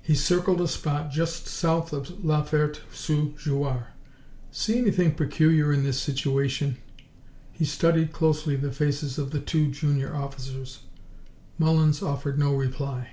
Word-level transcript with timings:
He 0.00 0.14
circled 0.14 0.60
a 0.60 0.68
spot 0.68 1.10
just 1.10 1.48
south 1.48 1.92
of 1.92 2.22
La 2.24 2.44
Ferte 2.44 2.82
sous 2.92 3.34
Jouarre. 3.36 3.88
"See 4.52 4.78
anything 4.78 5.16
peculiar 5.16 5.72
in 5.72 5.82
this 5.82 5.98
situation?" 6.00 6.78
He 7.50 7.64
studied 7.64 8.12
closely 8.12 8.54
the 8.54 8.70
faces 8.70 9.18
of 9.18 9.32
the 9.32 9.40
two 9.40 9.66
junior 9.72 10.14
officers. 10.14 10.82
Mullins 11.58 12.00
offered 12.00 12.38
no 12.38 12.54
reply. 12.54 13.10